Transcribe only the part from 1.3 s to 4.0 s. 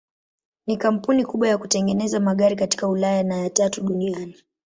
ya kutengeneza magari katika Ulaya na ya tatu